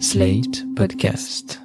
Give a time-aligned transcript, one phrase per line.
[0.00, 1.60] Slate Podcast.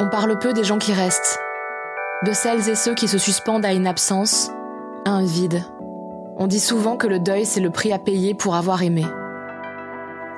[0.00, 1.38] On parle peu des gens qui restent,
[2.24, 4.52] de celles et ceux qui se suspendent à une absence,
[5.04, 5.64] à un vide.
[6.36, 9.04] On dit souvent que le deuil, c'est le prix à payer pour avoir aimé.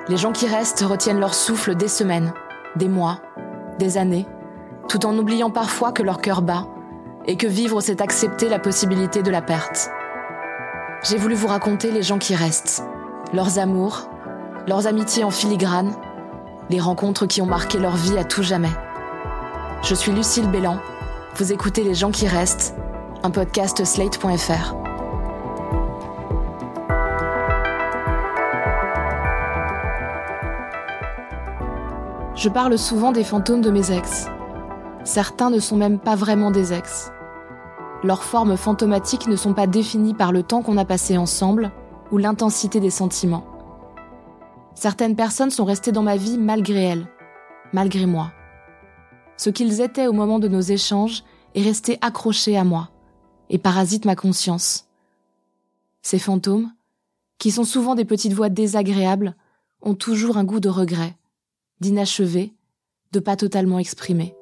[0.07, 2.33] Les gens qui restent retiennent leur souffle des semaines,
[2.75, 3.21] des mois,
[3.77, 4.25] des années,
[4.89, 6.67] tout en oubliant parfois que leur cœur bat
[7.25, 9.91] et que vivre, c'est accepter la possibilité de la perte.
[11.03, 12.83] J'ai voulu vous raconter les gens qui restent,
[13.31, 14.09] leurs amours,
[14.67, 15.93] leurs amitiés en filigrane,
[16.69, 18.71] les rencontres qui ont marqué leur vie à tout jamais.
[19.83, 20.79] Je suis Lucille Bélan,
[21.35, 22.75] vous écoutez Les gens qui restent,
[23.23, 24.75] un podcast slate.fr.
[32.35, 34.27] Je parle souvent des fantômes de mes ex.
[35.09, 37.11] Certains ne sont même pas vraiment des ex.
[38.03, 41.71] Leurs formes fantomatiques ne sont pas définies par le temps qu'on a passé ensemble
[42.11, 43.43] ou l'intensité des sentiments.
[44.75, 47.07] Certaines personnes sont restées dans ma vie malgré elles,
[47.73, 48.31] malgré moi.
[49.35, 51.23] Ce qu'ils étaient au moment de nos échanges
[51.55, 52.91] est resté accroché à moi
[53.49, 54.89] et parasite ma conscience.
[56.03, 56.71] Ces fantômes,
[57.39, 59.35] qui sont souvent des petites voix désagréables,
[59.81, 61.17] ont toujours un goût de regret,
[61.79, 62.53] d'inachevé,
[63.11, 64.35] de pas totalement exprimé.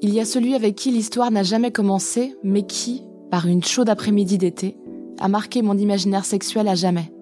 [0.00, 3.88] Il y a celui avec qui l'histoire n'a jamais commencé, mais qui, par une chaude
[3.88, 4.76] après-midi d'été,
[5.18, 7.12] a marqué mon imaginaire sexuel à jamais.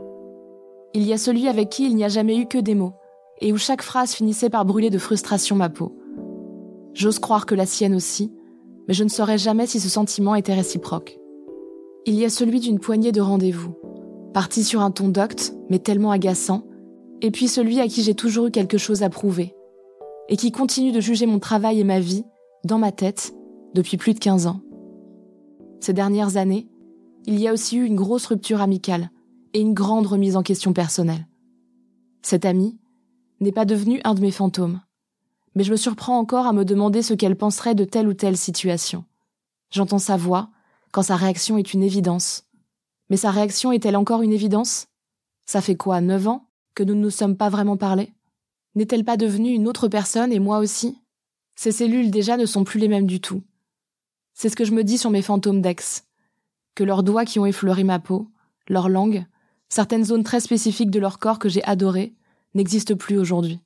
[0.93, 2.93] Il y a celui avec qui il n'y a jamais eu que des mots,
[3.41, 5.97] et où chaque phrase finissait par brûler de frustration ma peau.
[6.93, 8.31] J'ose croire que la sienne aussi,
[8.87, 11.19] mais je ne saurais jamais si ce sentiment était réciproque.
[12.05, 13.75] Il y a celui d'une poignée de rendez-vous,
[14.35, 16.67] parti sur un ton docte, mais tellement agaçant,
[17.23, 19.55] et puis celui à qui j'ai toujours eu quelque chose à prouver,
[20.29, 22.25] et qui continue de juger mon travail et ma vie,
[22.67, 23.35] dans ma tête,
[23.75, 24.61] depuis plus de 15 ans.
[25.81, 26.69] Ces dernières années,
[27.27, 29.11] il y a aussi eu une grosse rupture amicale
[29.55, 31.27] et une grande remise en question personnelle.
[32.23, 32.79] Cet amie
[33.41, 34.81] n'est pas devenue un de mes fantômes,
[35.55, 38.37] mais je me surprends encore à me demander ce qu'elle penserait de telle ou telle
[38.37, 39.05] situation.
[39.71, 40.51] J'entends sa voix,
[40.93, 42.45] quand sa réaction est une évidence.
[43.11, 44.89] Mais sa réaction est-elle encore une évidence?
[45.45, 48.13] Ça fait quoi, neuf ans que nous ne nous sommes pas vraiment parlé
[48.75, 50.99] N'est-elle pas devenue une autre personne et moi aussi?
[51.57, 53.43] Ces cellules déjà ne sont plus les mêmes du tout.
[54.35, 56.05] C'est ce que je me dis sur mes fantômes d'ex.
[56.75, 58.31] Que leurs doigts qui ont effleuré ma peau,
[58.69, 59.25] leur langue,
[59.71, 62.15] certaines zones très spécifiques de leur corps que j'ai adorées,
[62.55, 63.61] n'existent plus aujourd'hui.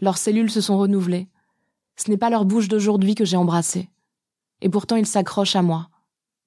[0.00, 1.28] Leurs cellules se sont renouvelées.
[1.96, 3.90] Ce n'est pas leur bouche d'aujourd'hui que j'ai embrassée.
[4.62, 5.90] Et pourtant ils s'accrochent à moi,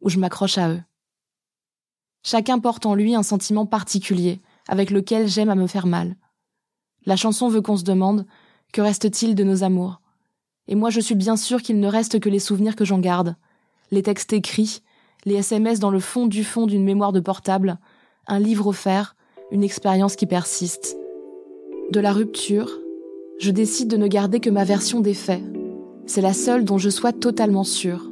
[0.02, 0.82] ou je m'accroche à eux.
[2.24, 6.16] Chacun porte en lui un sentiment particulier, avec lequel j'aime à me faire mal.
[7.06, 8.26] La chanson veut qu'on se demande
[8.72, 10.00] que reste-t-il de nos amours?
[10.68, 13.36] Et moi je suis bien sûre qu'il ne reste que les souvenirs que j'en garde,
[13.92, 14.82] les textes écrits,
[15.26, 17.78] les SMS dans le fond du fond d'une mémoire de portable,
[18.28, 19.16] un livre offert,
[19.52, 20.98] une expérience qui persiste.
[21.92, 22.70] De la rupture,
[23.40, 25.44] je décide de ne garder que ma version des faits.
[26.06, 28.10] C'est la seule dont je sois totalement sûre.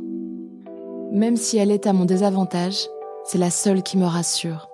[1.11, 2.87] Même si elle est à mon désavantage,
[3.25, 4.70] c'est la seule qui me rassure.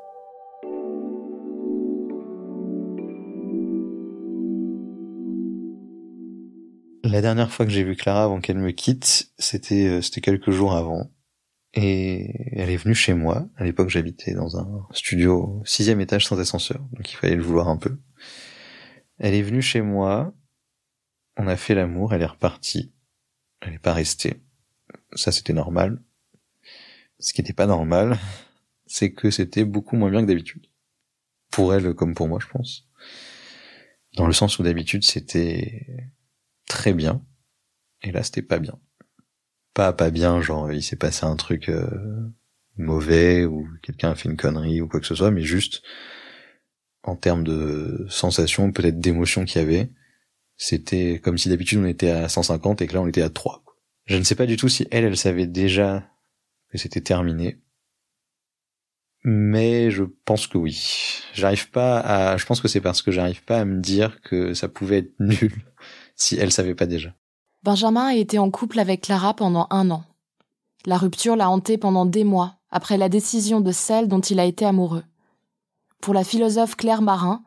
[7.08, 10.52] La dernière fois que j'ai vu Clara avant qu'elle me quitte, c'était euh, c'était quelques
[10.52, 11.10] jours avant.
[11.74, 13.48] Et elle est venue chez moi.
[13.56, 17.70] À l'époque, j'habitais dans un studio sixième étage sans ascenseur, donc il fallait le vouloir
[17.70, 17.98] un peu.
[19.20, 20.34] Elle est venue chez moi.
[21.38, 22.14] On a fait l'amour.
[22.14, 22.92] Elle est repartie.
[23.62, 24.42] Elle n'est pas restée.
[25.14, 26.04] Ça, c'était normal.
[27.20, 28.20] Ce qui n'était pas normal,
[28.86, 30.68] c'est que c'était beaucoup moins bien que d'habitude.
[31.52, 32.86] Pour elle comme pour moi, je pense.
[34.18, 35.88] Dans le sens où d'habitude, c'était
[36.68, 37.24] très bien.
[38.04, 38.80] Et là, c'était pas bien.
[39.74, 41.88] Pas pas bien, genre il s'est passé un truc euh,
[42.78, 45.82] mauvais ou quelqu'un a fait une connerie ou quoi que ce soit, mais juste
[47.04, 49.90] en termes de sensations, peut-être d'émotions qu'il y avait,
[50.58, 53.64] c'était comme si d'habitude on était à 150 et que là on était à 3.
[54.06, 56.10] Je ne sais pas du tout si elle, elle savait déjà
[56.70, 57.60] que c'était terminé.
[59.30, 61.22] Mais je pense que oui.
[61.34, 64.54] J'arrive pas à, je pense que c'est parce que j'arrive pas à me dire que
[64.54, 65.66] ça pouvait être nul
[66.16, 67.10] si elle savait pas déjà.
[67.62, 70.06] Benjamin a été en couple avec Clara pendant un an.
[70.86, 74.46] La rupture l'a hanté pendant des mois, après la décision de celle dont il a
[74.46, 75.04] été amoureux.
[76.00, 77.44] Pour la philosophe Claire Marin,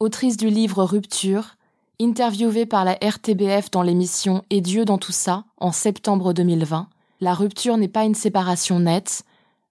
[0.00, 1.56] autrice du livre Rupture,
[2.00, 6.88] interviewée par la RTBF dans l'émission Et Dieu dans tout ça, en septembre 2020,
[7.20, 9.24] la rupture n'est pas une séparation nette,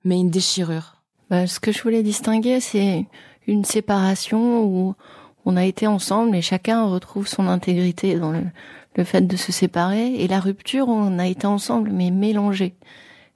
[0.04, 0.97] mais une déchirure.
[1.30, 3.06] Bah, ce que je voulais distinguer, c'est
[3.48, 4.96] une séparation où
[5.46, 8.44] on a été ensemble et chacun retrouve son intégrité dans le,
[8.98, 12.76] le fait de se séparer et la rupture, on a été ensemble mais mélangés.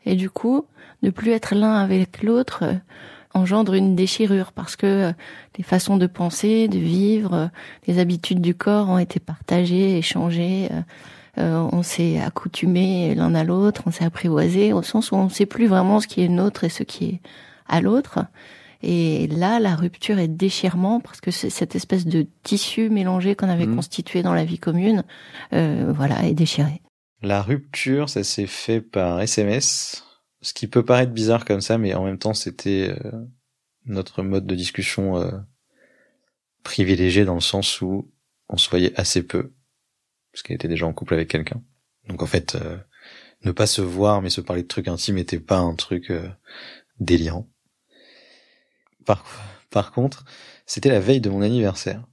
[0.05, 0.65] Et du coup,
[1.03, 2.73] ne plus être l'un avec l'autre euh,
[3.33, 5.11] engendre une déchirure parce que euh,
[5.57, 7.47] les façons de penser, de vivre, euh,
[7.87, 10.69] les habitudes du corps ont été partagées, échangées.
[11.37, 15.45] on s'est accoutumé l'un à l'autre, on s'est apprivoisé au sens où on ne sait
[15.45, 17.21] plus vraiment ce qui est nôtre et ce qui est
[17.71, 18.19] à l'autre.
[18.83, 23.67] Et là, la rupture est déchirement parce que cette espèce de tissu mélangé qu'on avait
[23.67, 23.75] mmh.
[23.75, 25.03] constitué dans la vie commune,
[25.53, 26.81] euh, voilà, est déchiré.
[27.21, 30.03] La rupture, ça s'est fait par SMS,
[30.41, 33.11] ce qui peut paraître bizarre comme ça, mais en même temps, c'était euh,
[33.85, 35.31] notre mode de discussion euh,
[36.63, 38.11] privilégié dans le sens où
[38.49, 39.53] on se voyait assez peu,
[40.31, 41.61] parce qu'elle était déjà en couple avec quelqu'un.
[42.07, 42.77] Donc en fait, euh,
[43.43, 46.11] ne pas se voir mais se parler de trucs intimes n'était pas un truc
[46.99, 47.50] délirant.
[49.05, 50.25] Par, contre,
[50.65, 52.05] c'était la veille de mon anniversaire.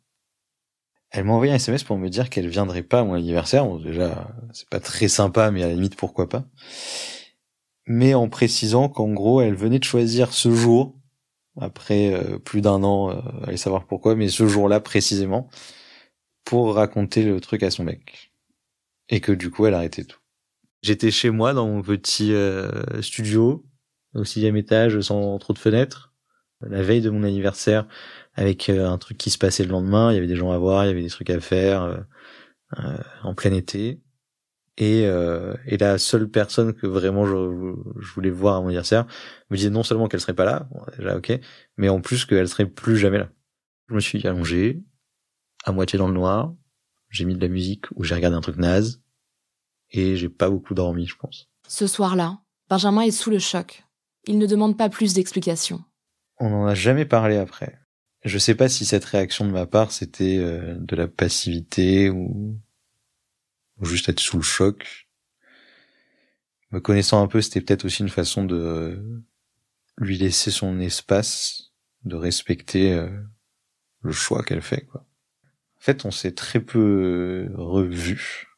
[1.10, 3.64] Elle m'a envoyé un SMS pour me dire qu'elle viendrait pas à mon anniversaire.
[3.64, 6.44] Bon, déjà, c'est pas très sympa, mais à la limite, pourquoi pas.
[7.86, 10.98] Mais en précisant qu'en gros, elle venait de choisir ce jour,
[11.58, 15.48] après euh, plus d'un an, euh, allez savoir pourquoi, mais ce jour-là précisément,
[16.44, 18.32] pour raconter le truc à son mec.
[19.08, 20.20] Et que du coup, elle arrêtait tout.
[20.82, 23.64] J'étais chez moi dans mon petit euh, studio,
[24.14, 26.07] au sixième étage, sans trop de fenêtres
[26.60, 27.86] la veille de mon anniversaire
[28.34, 30.12] avec euh, un truc qui se passait le lendemain.
[30.12, 31.98] Il y avait des gens à voir, il y avait des trucs à faire euh,
[32.78, 34.00] euh, en plein été.
[34.80, 35.00] Et,
[35.66, 39.08] et la seule personne que vraiment je, je, voulais voir à mon anniversaire
[39.50, 41.32] me disait non seulement qu'elle serait pas là, déjà ok,
[41.78, 43.28] mais en plus qu'elle serait plus jamais là.
[43.88, 44.84] Je me suis allongé,
[45.64, 46.54] à moitié dans le noir,
[47.10, 49.02] j'ai mis de la musique ou j'ai regardé un truc naze,
[49.90, 51.48] et j'ai pas beaucoup dormi, je pense.
[51.66, 52.38] Ce soir-là,
[52.70, 53.84] Benjamin est sous le choc.
[54.28, 55.82] Il ne demande pas plus d'explications.
[56.40, 57.78] On n'en a jamais parlé après.
[58.24, 62.58] Je sais pas si cette réaction de ma part c'était euh, de la passivité ou...
[63.82, 65.08] juste être sous le choc.
[66.70, 69.22] Me connaissant un peu, c'était peut-être aussi une façon de
[69.96, 71.72] lui laisser son espace,
[72.04, 73.08] de respecter euh,
[74.02, 74.82] le choix qu'elle fait.
[74.82, 75.06] Quoi.
[75.78, 78.48] En fait, on s'est très peu revus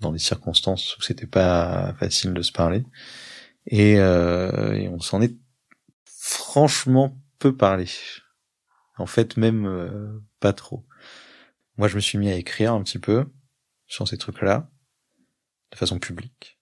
[0.00, 2.84] dans des circonstances où c'était pas facile de se parler,
[3.66, 5.34] et, euh, et on s'en est
[6.48, 7.84] franchement peu parlé.
[8.96, 10.86] En fait, même euh, pas trop.
[11.76, 13.26] Moi, je me suis mis à écrire un petit peu
[13.86, 14.70] sur ces trucs-là,
[15.72, 16.58] de façon publique.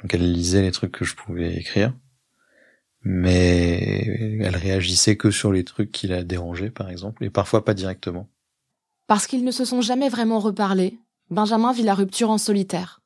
[0.00, 1.94] Donc, elle lisait les trucs que je pouvais écrire,
[3.02, 7.72] mais elle réagissait que sur les trucs qui la dérangeaient, par exemple, et parfois pas
[7.72, 8.28] directement.
[9.06, 10.98] Parce qu'ils ne se sont jamais vraiment reparlé,
[11.30, 13.00] Benjamin vit la rupture en solitaire.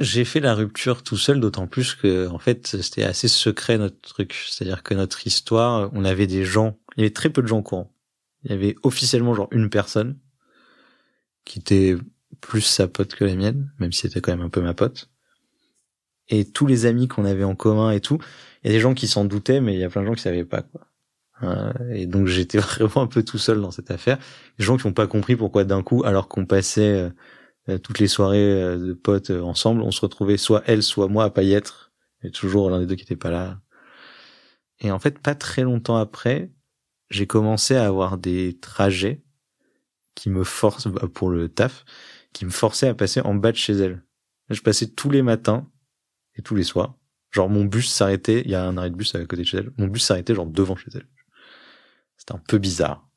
[0.00, 4.00] J'ai fait la rupture tout seul, d'autant plus que en fait c'était assez secret notre
[4.00, 4.34] truc.
[4.48, 7.62] C'est-à-dire que notre histoire, on avait des gens, il y avait très peu de gens
[7.62, 7.92] courants.
[8.42, 10.18] Il y avait officiellement genre une personne
[11.44, 11.96] qui était
[12.40, 15.10] plus sa pote que la mienne, même si c'était quand même un peu ma pote.
[16.28, 18.18] Et tous les amis qu'on avait en commun et tout,
[18.62, 20.14] il y a des gens qui s'en doutaient, mais il y a plein de gens
[20.14, 20.88] qui savaient pas quoi.
[21.42, 24.18] Euh, et donc j'étais vraiment un peu tout seul dans cette affaire.
[24.58, 27.10] Des gens qui n'ont pas compris pourquoi d'un coup, alors qu'on passait euh,
[27.82, 31.24] toutes les soirées euh, de potes euh, ensemble, on se retrouvait soit elle, soit moi
[31.24, 33.60] à pas y être, et toujours l'un des deux qui était pas là.
[34.80, 36.52] Et en fait, pas très longtemps après,
[37.10, 39.24] j'ai commencé à avoir des trajets
[40.14, 41.84] qui me forcent, bah, pour le taf,
[42.32, 44.04] qui me forçaient à passer en bas de chez elle.
[44.50, 45.70] Je passais tous les matins
[46.36, 46.96] et tous les soirs.
[47.30, 49.58] Genre mon bus s'arrêtait, il y a un arrêt de bus à côté de chez
[49.58, 49.72] elle.
[49.78, 51.08] Mon bus s'arrêtait genre devant chez elle.
[52.16, 53.08] C'était un peu bizarre.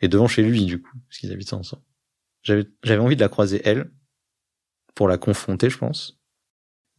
[0.00, 1.82] Et devant chez lui du coup, parce qu'ils habitaient ensemble.
[2.44, 3.90] J'avais, envie de la croiser elle,
[4.94, 6.20] pour la confronter, je pense.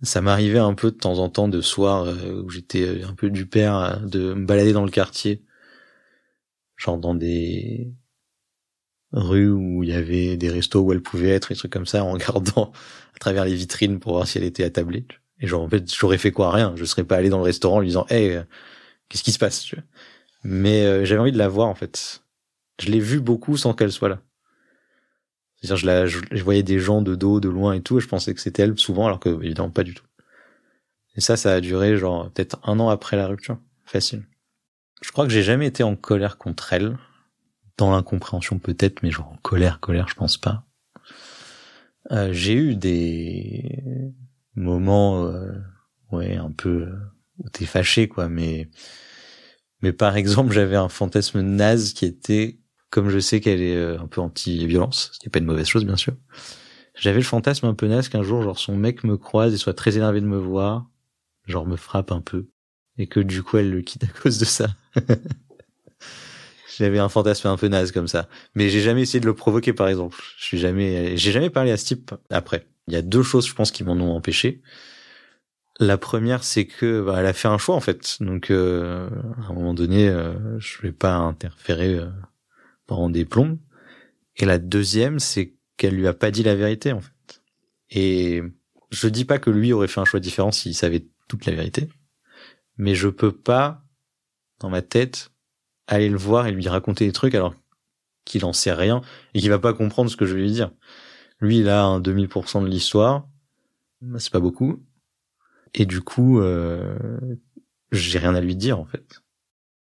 [0.02, 3.30] Ça m'arrivait un peu de temps en temps de soir euh, où j'étais un peu
[3.30, 5.46] du père euh, de me balader dans le quartier,
[6.75, 7.94] genre dans des
[9.14, 12.04] rues où il y avait des restos où elle pouvait être, des trucs comme ça,
[12.04, 12.72] en regardant
[13.16, 15.06] à travers les vitrines pour voir si elle était attablée.
[15.40, 16.52] Et genre en fait, j'aurais fait quoi?
[16.52, 16.74] Rien.
[16.75, 18.44] Je serais pas allé dans le restaurant en lui disant, hey, euh,
[19.10, 19.74] qu'est-ce qui se passe
[20.44, 22.24] Mais j'avais envie de la voir en fait.
[22.82, 24.22] Je l'ai vue beaucoup sans qu'elle soit là.
[25.65, 28.07] C'est-à-dire, je, la, je, voyais des gens de dos, de loin et tout, et je
[28.07, 30.05] pensais que c'était elle souvent, alors que évidemment pas du tout.
[31.15, 34.24] Et ça, ça a duré genre peut-être un an après la rupture, facile.
[35.01, 36.98] Je crois que j'ai jamais été en colère contre elle,
[37.77, 40.65] dans l'incompréhension peut-être, mais genre en colère, colère, je pense pas.
[42.12, 43.84] Euh, j'ai eu des
[44.55, 45.51] moments, euh,
[46.12, 46.95] ouais, un peu euh,
[47.39, 48.69] où t'es fâché, quoi, mais
[49.81, 52.60] mais par exemple, j'avais un fantasme naze qui était
[52.96, 55.68] comme je sais qu'elle est euh, un peu anti-violence, ce qui n'est pas une mauvaise
[55.68, 56.14] chose bien sûr,
[56.98, 59.74] j'avais le fantasme un peu naze qu'un jour, genre, son mec me croise et soit
[59.74, 60.90] très énervé de me voir,
[61.46, 62.48] genre me frappe un peu,
[62.98, 64.70] et que du coup elle le quitte à cause de ça.
[66.78, 68.30] J'avais un fantasme un peu naze comme ça.
[68.54, 70.18] Mais j'ai jamais essayé de le provoquer, par exemple.
[70.38, 72.68] Je suis jamais, j'ai jamais parlé à ce type après.
[72.88, 74.62] Il y a deux choses, je pense, qui m'en ont empêché.
[75.80, 78.18] La première, c'est que bah, elle a fait un choix en fait.
[78.22, 79.10] Donc euh,
[79.42, 82.10] à un moment donné, euh, je vais pas interférer euh,
[82.88, 83.27] pendant des.
[84.38, 87.42] Et la deuxième, c'est qu'elle lui a pas dit la vérité en fait.
[87.89, 88.42] Et
[88.92, 91.89] je dis pas que lui aurait fait un choix différent s'il savait toute la vérité,
[92.77, 93.84] mais je peux pas
[94.60, 95.32] dans ma tête
[95.88, 97.54] aller le voir et lui raconter des trucs alors
[98.25, 99.01] qu'il en sait rien
[99.34, 100.72] et qu'il va pas comprendre ce que je vais lui dire.
[101.39, 103.27] Lui, il a un demi pour cent de l'histoire,
[104.01, 104.84] bah, c'est pas beaucoup,
[105.74, 106.98] et du coup, euh,
[107.92, 109.22] j'ai rien à lui dire en fait.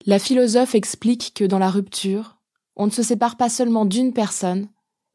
[0.06, 2.35] La philosophe explique que dans la rupture,
[2.76, 4.68] on ne se sépare pas seulement d'une personne,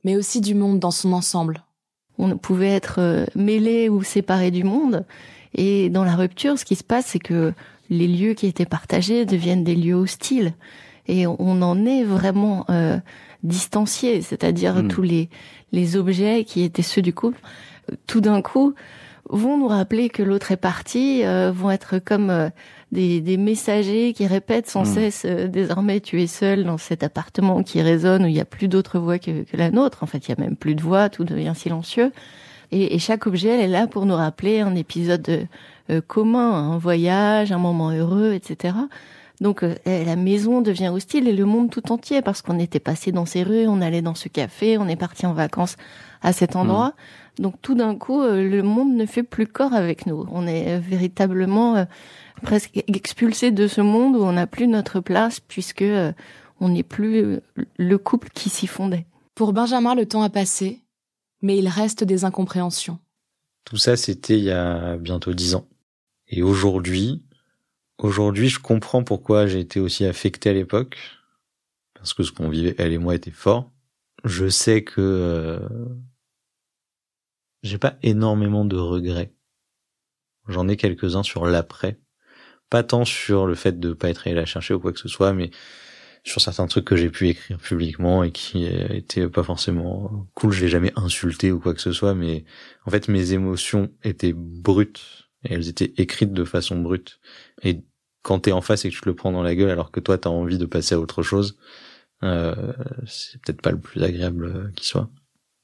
[0.05, 1.65] mais aussi du monde dans son ensemble.
[2.19, 5.05] On pouvait être euh, mêlé ou séparé du monde,
[5.55, 7.53] et dans la rupture, ce qui se passe, c'est que
[7.89, 10.55] les lieux qui étaient partagés deviennent des lieux hostiles,
[11.07, 12.99] et on en est vraiment euh,
[13.43, 14.89] distancié, c'est-à-dire hmm.
[14.89, 15.29] tous les
[15.73, 17.41] les objets qui étaient ceux du couple,
[18.07, 18.75] tout d'un coup
[19.29, 22.51] vont nous rappeler que l'autre est parti, euh, vont être comme euh,
[22.93, 24.95] des, des, messagers qui répètent sans hmm.
[24.95, 28.45] cesse euh, désormais tu es seul dans cet appartement qui résonne où il n'y a
[28.45, 30.03] plus d'autre voix que, que, la nôtre.
[30.03, 32.13] En fait, il y a même plus de voix, tout devient silencieux.
[32.73, 35.47] Et, et chaque objet elle est là pour nous rappeler un épisode
[36.07, 38.75] commun, un voyage, un moment heureux, etc.
[39.41, 43.27] Donc la maison devient hostile et le monde tout entier parce qu'on était passé dans
[43.27, 45.77] ces rues, on allait dans ce café, on est parti en vacances
[46.23, 46.93] à cet endroit.
[47.41, 50.27] Donc tout d'un coup, euh, le monde ne fait plus corps avec nous.
[50.31, 51.85] On est euh, véritablement euh,
[52.43, 55.85] presque expulsé de ce monde où on n'a plus notre place puisque
[56.61, 57.41] on n'est plus
[57.79, 59.07] le couple qui s'y fondait.
[59.35, 60.81] Pour Benjamin, le temps a passé,
[61.41, 62.99] mais il reste des incompréhensions.
[63.65, 65.67] Tout ça, c'était il y a bientôt dix ans.
[66.29, 67.23] Et aujourd'hui,
[67.97, 70.99] aujourd'hui, je comprends pourquoi j'ai été aussi affecté à l'époque,
[71.95, 73.71] parce que ce qu'on vivait, elle et moi, était fort.
[74.25, 75.59] Je sais que
[77.63, 79.33] j'ai pas énormément de regrets.
[80.49, 82.01] J'en ai quelques-uns sur l'après.
[82.71, 85.09] Pas tant sur le fait de pas être allé la chercher ou quoi que ce
[85.09, 85.51] soit, mais
[86.25, 90.53] sur certains trucs que j'ai pu écrire publiquement et qui étaient pas forcément cool.
[90.53, 92.45] Je l'ai jamais insulté ou quoi que ce soit, mais
[92.87, 97.21] en fait mes émotions étaient brutes et elles étaient écrites de façon brute.
[97.63, 97.83] Et
[98.23, 100.19] quand t'es en face et que tu le prends dans la gueule alors que toi
[100.19, 101.59] t'as envie de passer à autre chose,
[102.23, 102.73] euh,
[103.07, 105.11] c'est peut-être pas le plus agréable qui soit.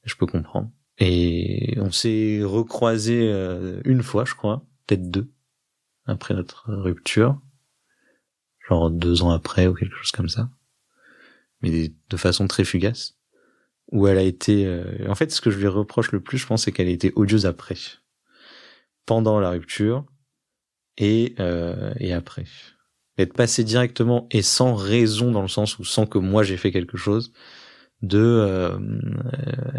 [0.03, 0.71] Je peux comprendre.
[0.99, 5.31] Et on s'est recroisé euh, une fois, je crois, peut-être deux,
[6.05, 7.39] après notre rupture,
[8.67, 10.49] genre deux ans après ou quelque chose comme ça,
[11.61, 13.15] mais de façon très fugace.
[13.91, 16.45] Où elle a été, euh, en fait, ce que je lui reproche le plus, je
[16.45, 17.77] pense, c'est qu'elle a été odieuse après,
[19.05, 20.05] pendant la rupture
[20.97, 22.45] et euh, et après.
[23.17, 26.71] Être passé directement et sans raison dans le sens où sans que moi j'ai fait
[26.71, 27.31] quelque chose,
[28.01, 28.77] de euh,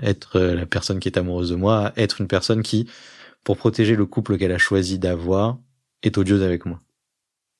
[0.03, 2.89] être la personne qui est amoureuse de moi, être une personne qui,
[3.45, 5.59] pour protéger le couple qu'elle a choisi d'avoir,
[6.03, 6.81] est odieuse avec moi.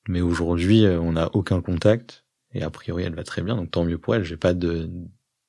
[0.07, 3.71] Mais aujourd'hui, euh, on n'a aucun contact et a priori, elle va très bien, donc
[3.71, 4.23] tant mieux pour elle.
[4.23, 4.89] J'ai pas de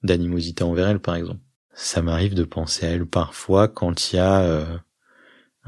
[0.02, 1.40] d'animosité envers elle, par exemple.
[1.72, 4.78] Ça m'arrive de penser à elle parfois quand il y a euh,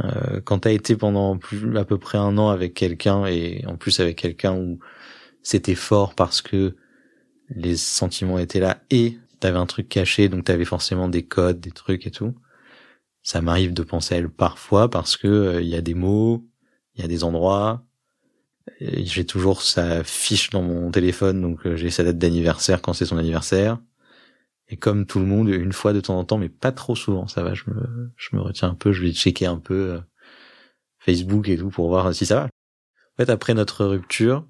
[0.00, 3.76] euh, quand t'as été pendant plus à peu près un an avec quelqu'un et en
[3.76, 4.78] plus avec quelqu'un où
[5.42, 6.76] c'était fort parce que
[7.50, 11.72] les sentiments étaient là et t'avais un truc caché, donc t'avais forcément des codes, des
[11.72, 12.34] trucs et tout.
[13.22, 16.48] Ça m'arrive de penser à elle parfois parce que il euh, y a des mots,
[16.94, 17.84] il y a des endroits.
[18.80, 23.06] J'ai toujours sa fiche dans mon téléphone, donc euh, j'ai sa date d'anniversaire quand c'est
[23.06, 23.78] son anniversaire.
[24.68, 27.26] Et comme tout le monde, une fois de temps en temps, mais pas trop souvent,
[27.28, 30.00] ça va, je me, je me retiens un peu, je vais checker un peu euh,
[31.00, 32.44] Facebook et tout pour voir si ça va.
[32.44, 34.46] En fait, après notre rupture,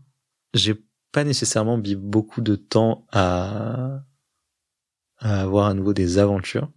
[0.54, 0.76] j'ai
[1.12, 4.02] pas nécessairement mis beaucoup de temps à
[5.22, 6.70] à avoir à nouveau des aventures,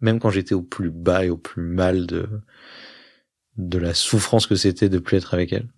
[0.00, 2.28] même quand j'étais au plus bas et au plus mal de
[3.56, 5.68] de la souffrance que c'était de plus être avec elle,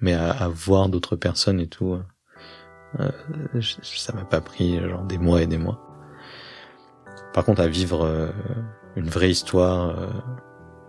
[0.00, 1.98] mais à, voir d'autres personnes et tout,
[3.00, 5.80] euh, ça m'a pas pris genre des mois et des mois.
[7.34, 8.28] Par contre, à vivre euh,
[8.94, 10.08] une vraie histoire euh,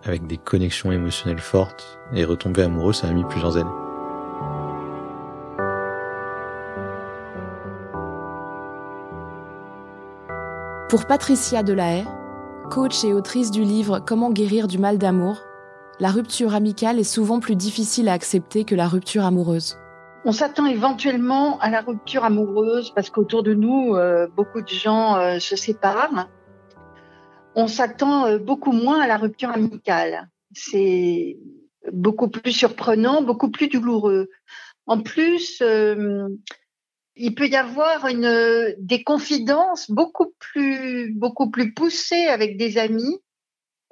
[0.03, 3.86] avec des connexions émotionnelles fortes et retomber amoureux, ça a mis plusieurs années.
[10.89, 12.05] Pour Patricia Delahaye,
[12.71, 15.41] coach et autrice du livre Comment guérir du mal d'amour,
[15.99, 19.77] la rupture amicale est souvent plus difficile à accepter que la rupture amoureuse.
[20.23, 25.17] On s'attend éventuellement à la rupture amoureuse parce qu'autour de nous, euh, beaucoup de gens
[25.17, 26.29] euh, se séparent.
[27.53, 30.29] On s'attend euh, beaucoup moins à la rupture amicale.
[30.53, 31.37] C'est
[31.91, 34.29] beaucoup plus surprenant, beaucoup plus douloureux.
[34.85, 35.61] En plus,
[37.17, 43.17] il peut y avoir une, des confidences beaucoup plus, beaucoup plus poussées avec des amis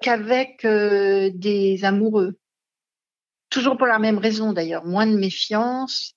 [0.02, 2.38] qu'avec euh, des amoureux.
[3.50, 6.14] Toujours pour la même raison d'ailleurs, moins de méfiance,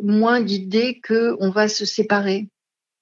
[0.00, 2.48] moins d'idées que on va se séparer.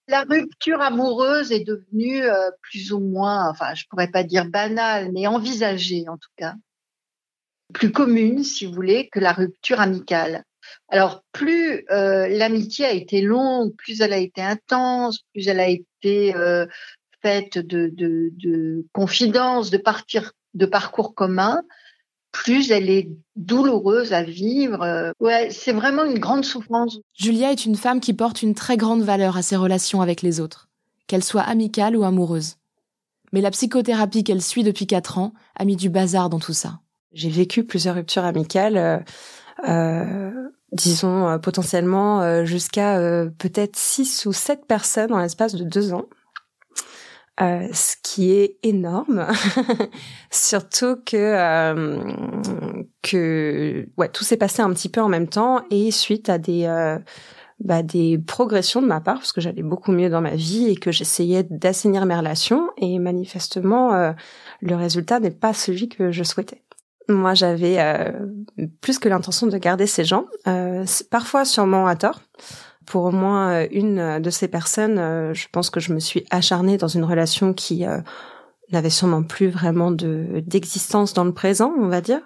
[0.08, 5.12] La rupture amoureuse est devenue euh, plus ou moins, enfin, je pourrais pas dire banale,
[5.12, 6.54] mais envisagée en tout cas,
[7.73, 10.44] plus commune, si vous voulez, que la rupture amicale.
[10.88, 15.68] Alors, plus euh, l'amitié a été longue, plus elle a été intense, plus elle a
[15.68, 16.66] été euh,
[17.23, 21.62] faite de, de, de confidences, de, partir, de parcours communs,
[22.33, 25.12] plus elle est douloureuse à vivre.
[25.21, 26.99] Ouais, c'est vraiment une grande souffrance.
[27.14, 30.40] Julia est une femme qui porte une très grande valeur à ses relations avec les
[30.40, 30.68] autres,
[31.06, 32.56] qu'elles soient amicales ou amoureuses.
[33.33, 36.80] Mais la psychothérapie qu'elle suit depuis quatre ans a mis du bazar dans tout ça.
[37.12, 39.04] J'ai vécu plusieurs ruptures amicales.
[39.61, 42.99] Euh, euh, disons euh, potentiellement euh, jusqu'à
[43.38, 46.06] peut-être six ou sept personnes en l'espace de deux ans.
[47.40, 49.26] Euh, ce qui est énorme,
[50.30, 51.34] surtout que
[53.02, 56.68] que ouais tout s'est passé un petit peu en même temps et suite à des
[57.58, 60.76] bah, des progressions de ma part parce que j'allais beaucoup mieux dans ma vie et
[60.76, 64.14] que j'essayais d'assainir mes relations et manifestement
[64.61, 66.63] le résultat n'est pas celui que je souhaitais.
[67.08, 68.12] Moi, j'avais euh,
[68.80, 72.20] plus que l'intention de garder ces gens, euh, parfois sûrement à tort.
[72.87, 74.96] Pour au moins euh, une de ces personnes,
[75.34, 77.84] je pense que je me suis acharnée dans une relation qui
[78.73, 82.20] n'avait sûrement plus vraiment de d'existence dans le présent, on va dire.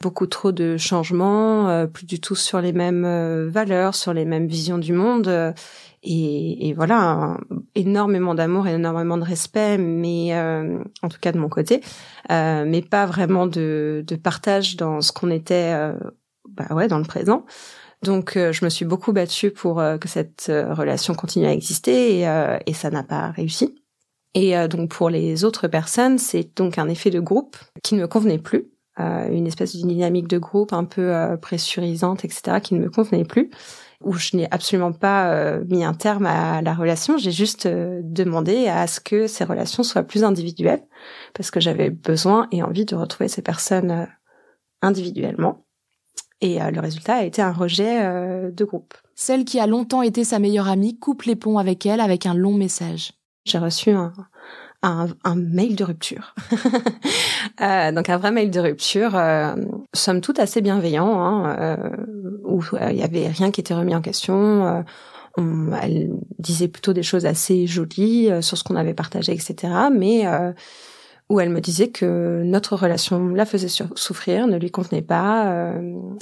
[0.00, 4.78] Beaucoup trop de changements, plus du tout sur les mêmes valeurs, sur les mêmes visions
[4.78, 5.54] du monde
[6.02, 7.36] et, et voilà
[7.74, 11.82] énormément d'amour et énormément de respect mais euh, en tout cas de mon côté
[12.30, 15.92] euh, mais pas vraiment de, de partage dans ce qu'on était euh,
[16.48, 17.44] bah ouais dans le présent.
[18.02, 22.20] Donc euh, je me suis beaucoup battue pour euh, que cette relation continue à exister
[22.20, 23.74] et, et ça n'a pas réussi.
[24.34, 28.06] Et donc pour les autres personnes c'est donc un effet de groupe qui ne me
[28.06, 32.90] convenait plus une espèce de dynamique de groupe un peu pressurisante etc qui ne me
[32.90, 33.50] convenait plus
[34.02, 37.18] où je n'ai absolument pas euh, mis un terme à la relation.
[37.18, 40.82] J'ai juste euh, demandé à ce que ces relations soient plus individuelles
[41.34, 44.06] parce que j'avais besoin et envie de retrouver ces personnes euh,
[44.82, 45.64] individuellement.
[46.40, 48.00] Et le résultat a été un rejet
[48.52, 48.94] de groupe.
[49.16, 52.34] Celle qui a longtemps été sa meilleure amie coupe les ponts avec elle avec un
[52.34, 53.10] long message.
[53.44, 54.12] J'ai reçu un,
[54.82, 56.34] un, un, mail de rupture.
[57.60, 59.54] euh, donc un vrai mail de rupture, euh,
[59.94, 61.76] somme toute assez bienveillant, hein, euh,
[62.44, 64.66] où euh, il y avait rien qui était remis en question.
[64.66, 64.82] Euh,
[65.82, 69.72] elle disait plutôt des choses assez jolies euh, sur ce qu'on avait partagé, etc.
[69.92, 70.26] Mais
[71.28, 75.74] où elle me disait que notre relation la faisait souffrir, ne lui convenait pas,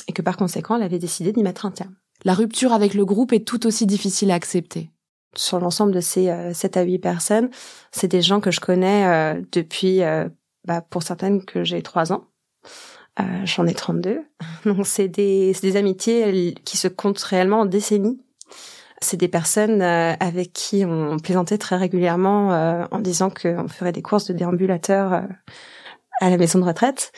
[0.09, 1.95] et que par conséquent, elle avait décidé d'y mettre un terme.
[2.25, 4.91] La rupture avec le groupe est tout aussi difficile à accepter
[5.35, 7.51] sur l'ensemble de ces euh, 7 à 8 personnes,
[7.93, 10.29] c'est des gens que je connais euh, depuis, euh,
[10.65, 12.25] bah, pour certaines que j'ai 3 ans.
[13.21, 14.21] Euh, J'en ai 32.
[14.65, 18.21] Donc c'est des, des amitiés qui se comptent réellement en décennies.
[19.03, 24.27] C'est des personnes avec qui on plaisantait très régulièrement en disant qu'on ferait des courses
[24.27, 25.23] de déambulateurs
[26.23, 27.13] à la maison de retraite.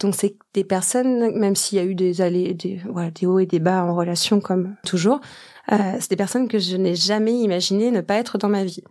[0.00, 3.38] Donc c'est des personnes, même s'il y a eu des allées, des, voilà, des hauts
[3.38, 7.32] et des bas en relation comme toujours, euh, c'est des personnes que je n'ai jamais
[7.32, 8.82] imaginé ne pas être dans ma vie.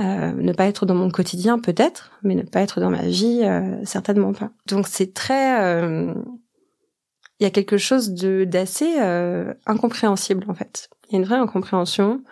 [0.00, 3.40] Euh, ne pas être dans mon quotidien peut-être, mais ne pas être dans ma vie
[3.42, 4.50] euh, certainement pas.
[4.66, 6.14] Donc c'est très, euh,
[7.40, 10.88] il y a quelque chose de d'assez euh, incompréhensible en fait.
[11.08, 12.22] Il y a une vraie incompréhension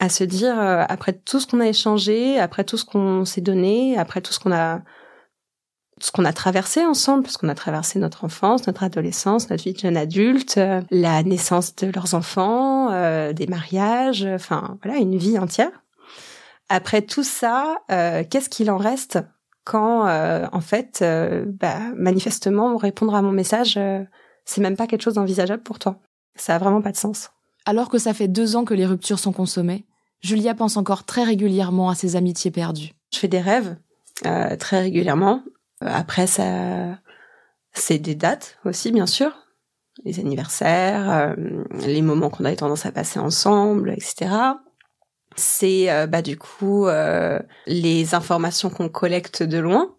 [0.00, 3.96] à se dire après tout ce qu'on a échangé, après tout ce qu'on s'est donné,
[3.96, 4.82] après tout ce qu'on a
[6.02, 9.72] ce qu'on a traversé ensemble, parce qu'on a traversé notre enfance, notre adolescence, notre vie
[9.72, 15.16] de jeune adulte, euh, la naissance de leurs enfants, euh, des mariages, enfin voilà, une
[15.16, 15.70] vie entière.
[16.68, 19.20] Après tout ça, euh, qu'est-ce qu'il en reste
[19.64, 20.08] quand,
[20.52, 21.04] en fait,
[21.46, 23.78] bah, manifestement, répondre à mon message,
[24.44, 26.00] c'est même pas quelque chose d'envisageable pour toi.
[26.34, 27.30] Ça a vraiment pas de sens.
[27.64, 29.86] Alors que ça fait deux ans que les ruptures sont consommées,
[30.20, 32.90] Julia pense encore très régulièrement à ses amitiés perdues.
[33.12, 33.76] Je fais des rêves
[34.58, 35.51] très régulièrement euh,
[35.86, 36.98] après, ça,
[37.72, 39.32] c'est des dates aussi, bien sûr,
[40.04, 44.30] les anniversaires, euh, les moments qu'on avait tendance à passer ensemble, etc.
[45.34, 46.86] C'est euh, bah du coup
[47.66, 49.94] les informations qu'on collecte de loin,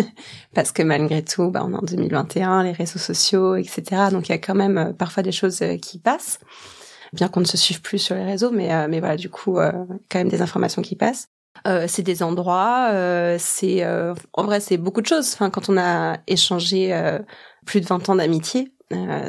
[0.54, 4.08] parce que malgré tout, bah, on est en 2021, les réseaux sociaux, etc.
[4.10, 6.38] Donc il y a quand même parfois des choses qui passent,
[7.14, 10.18] bien qu'on ne se suive plus sur les réseaux, mais mais voilà, du coup, quand
[10.18, 11.28] même des informations qui passent.
[11.66, 15.32] Euh, c'est des endroits, euh, c'est euh, en vrai c'est beaucoup de choses.
[15.34, 16.92] Enfin, quand on a échangé
[17.64, 18.72] plus de 20 ans d'amitié,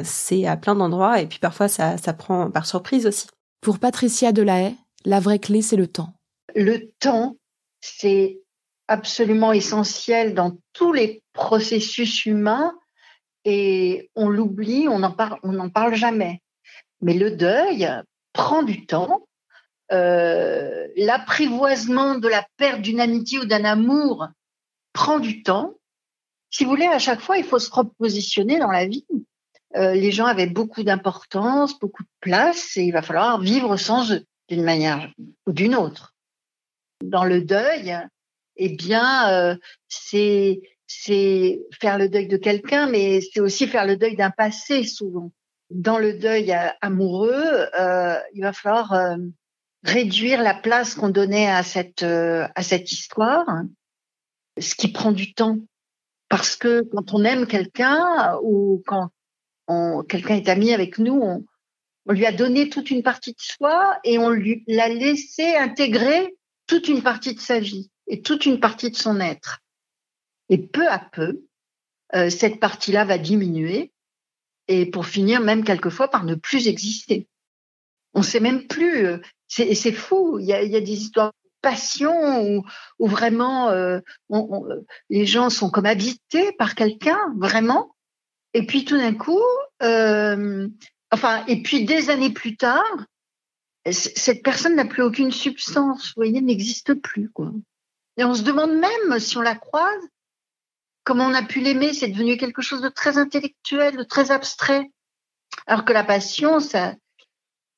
[0.04, 3.26] c'est à plein d'endroits et puis parfois ça ça prend par surprise aussi.
[3.60, 6.12] Pour Patricia Delahaye, la vraie clé, c'est le temps.
[6.54, 7.36] Le temps,
[7.80, 8.38] c'est
[8.88, 12.74] absolument essentiel dans tous les processus humains
[13.44, 16.42] et on l'oublie, on n'en parle, on n'en parle jamais.
[17.00, 17.88] Mais le deuil
[18.32, 19.25] prend du temps.
[19.92, 24.26] Euh, l'apprivoisement de la perte d'une amitié ou d'un amour
[24.92, 25.74] prend du temps.
[26.50, 29.06] Si vous voulez, à chaque fois, il faut se repositionner dans la vie.
[29.76, 34.10] Euh, les gens avaient beaucoup d'importance, beaucoup de place, et il va falloir vivre sans
[34.12, 35.12] eux, d'une manière
[35.46, 36.14] ou d'une autre.
[37.04, 37.96] Dans le deuil,
[38.56, 39.56] eh bien, euh,
[39.88, 45.30] c'est faire le deuil de quelqu'un, mais c'est aussi faire le deuil d'un passé souvent.
[45.70, 47.68] Dans le deuil amoureux,
[48.32, 49.18] il va falloir
[49.84, 53.46] réduire la place qu'on donnait à cette euh, à cette histoire,
[54.58, 55.58] ce qui prend du temps.
[56.28, 59.10] Parce que quand on aime quelqu'un ou quand
[60.08, 61.44] quelqu'un est ami avec nous, on,
[62.06, 66.36] on lui a donné toute une partie de soi et on lui l'a laissé intégrer
[66.66, 69.60] toute une partie de sa vie et toute une partie de son être.
[70.48, 71.44] Et peu à peu,
[72.14, 73.92] euh, cette partie-là va diminuer
[74.68, 77.28] et pour finir même quelquefois par ne plus exister.
[78.14, 79.08] On sait même plus.
[79.60, 80.38] Euh, c'est fou.
[80.38, 82.64] Il y a, il y a des histoires de passion où,
[82.98, 84.66] où vraiment euh, on,
[85.10, 87.94] les gens sont comme habités par quelqu'un, vraiment.
[88.54, 89.42] Et puis tout d'un coup,
[89.82, 90.68] euh,
[91.10, 93.06] enfin, et puis des années plus tard,
[93.90, 96.08] cette personne n'a plus aucune substance.
[96.08, 97.52] Vous voyez, n'existe plus quoi.
[98.16, 100.02] Et on se demande même si on la croise,
[101.04, 104.90] comment on a pu l'aimer, c'est devenu quelque chose de très intellectuel, de très abstrait.
[105.66, 106.94] Alors que la passion, ça,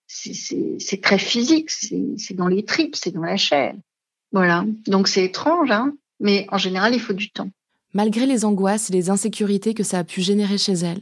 [0.08, 3.74] c'est très physique, c'est dans les tripes, c'est dans la chair.
[4.32, 4.64] Voilà.
[4.86, 7.50] Donc c'est étrange, hein, mais en général, il faut du temps.
[7.94, 11.00] Malgré les angoisses et les insécurités que ça a pu générer chez elle,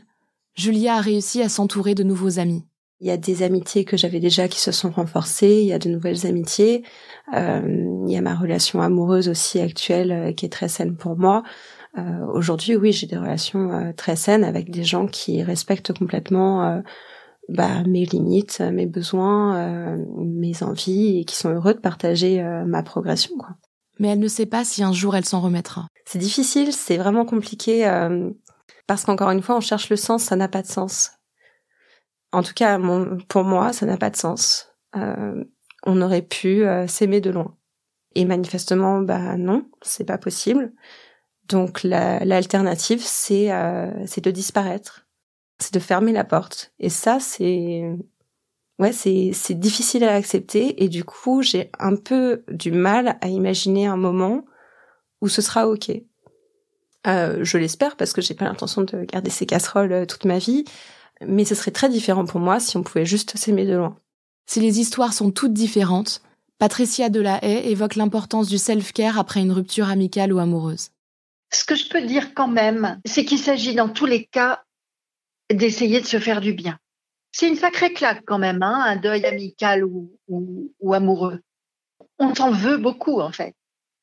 [0.55, 2.65] Julia a réussi à s'entourer de nouveaux amis.
[3.01, 5.79] Il y a des amitiés que j'avais déjà qui se sont renforcées, il y a
[5.79, 6.83] de nouvelles amitiés,
[7.35, 7.61] euh,
[8.07, 11.43] il y a ma relation amoureuse aussi actuelle euh, qui est très saine pour moi.
[11.99, 16.65] Euh, Aujourd'hui, oui, j'ai des relations euh, très saines avec des gens qui respectent complètement
[16.65, 16.81] euh,
[17.49, 23.37] bah, mes limites, mes besoins, mes envies et qui sont heureux de partager ma progression.
[23.37, 23.51] Quoi.
[23.99, 25.87] Mais elle ne sait pas si un jour elle s'en remettra.
[26.05, 27.85] C'est difficile, c'est vraiment compliqué
[28.87, 31.13] parce qu'encore une fois, on cherche le sens, ça n'a pas de sens.
[32.33, 32.79] En tout cas,
[33.29, 34.69] pour moi, ça n'a pas de sens.
[34.97, 35.45] Euh,
[35.85, 37.57] on aurait pu euh, s'aimer de loin.
[38.15, 40.73] Et manifestement, bah non, c'est pas possible.
[41.49, 45.06] Donc l'alternative, c'est euh, c'est de disparaître,
[45.59, 46.73] c'est de fermer la porte.
[46.79, 47.85] Et ça, c'est
[48.79, 50.83] ouais, c'est c'est difficile à accepter.
[50.83, 54.45] Et du coup, j'ai un peu du mal à imaginer un moment
[55.21, 55.91] où ce sera ok.
[57.07, 60.39] Euh, je l'espère parce que j'ai pas l'intention de garder ces casseroles euh, toute ma
[60.39, 60.65] vie
[61.25, 63.97] mais ce serait très différent pour moi si on pouvait juste s'aimer de loin.
[64.47, 66.23] Si les histoires sont toutes différentes,
[66.59, 70.91] Patricia Delahaye évoque l'importance du self-care après une rupture amicale ou amoureuse.
[71.53, 74.63] Ce que je peux dire quand même, c'est qu'il s'agit dans tous les cas
[75.53, 76.79] d'essayer de se faire du bien.
[77.33, 81.41] C'est une sacrée claque quand même, hein, un deuil amical ou, ou, amoureux.
[82.19, 83.55] On s'en veut beaucoup en fait.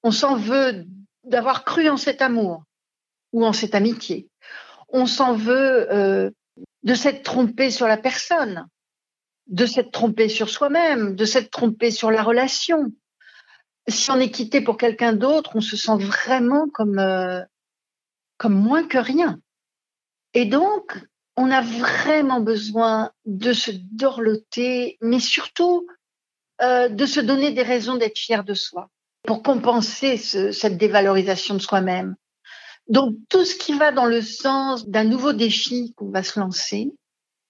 [0.03, 0.85] On s'en veut
[1.23, 2.63] d'avoir cru en cet amour
[3.31, 4.27] ou en cette amitié.
[4.89, 6.29] On s'en veut euh,
[6.83, 8.67] de s'être trompé sur la personne,
[9.47, 12.91] de s'être trompé sur soi-même, de s'être trompé sur la relation.
[13.87, 17.41] Si on est quitté pour quelqu'un d'autre, on se sent vraiment comme euh,
[18.37, 19.39] comme moins que rien.
[20.33, 20.99] Et donc,
[21.35, 25.87] on a vraiment besoin de se dorloter, mais surtout
[26.61, 28.89] euh, de se donner des raisons d'être fier de soi
[29.23, 32.15] pour compenser cette dévalorisation de soi-même.
[32.87, 36.93] Donc tout ce qui va dans le sens d'un nouveau défi qu'on va se lancer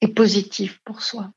[0.02, 1.32] est positif pour soi.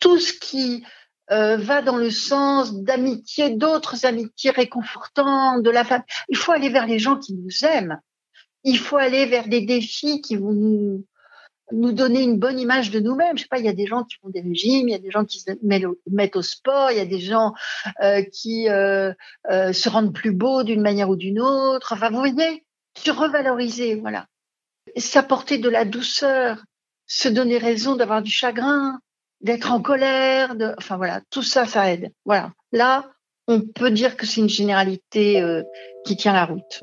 [0.00, 0.84] Tout ce qui
[1.30, 6.04] euh, va dans le sens d'amitié, d'autres amitiés réconfortantes, de la famille.
[6.28, 7.98] Il faut aller vers les gens qui nous aiment.
[8.64, 11.06] Il faut aller vers des défis qui vont nous,
[11.72, 13.36] nous donner une bonne image de nous-mêmes.
[13.36, 14.98] Je sais pas, il y a des gens qui font des régimes, il y a
[14.98, 17.54] des gens qui se mettent au, sport, il y a des gens
[18.02, 19.12] euh, qui euh,
[19.50, 21.92] euh, se rendent plus beaux d'une manière ou d'une autre.
[21.92, 22.64] Enfin, vous voyez,
[22.96, 24.26] se revaloriser, voilà.
[24.96, 26.64] S'apporter de la douceur,
[27.06, 29.00] se donner raison d'avoir du chagrin,
[29.40, 32.12] d'être en colère, de, enfin voilà, tout ça, ça aide.
[32.24, 32.52] Voilà.
[32.72, 33.10] Là,
[33.46, 35.62] on peut dire que c'est une généralité euh,
[36.06, 36.82] qui tient la route.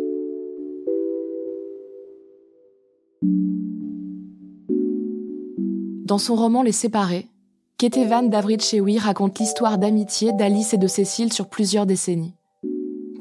[6.11, 7.29] Dans son roman Les Séparés,
[7.77, 12.33] Ketevan Davrichewi raconte l'histoire d'amitié d'Alice et de Cécile sur plusieurs décennies.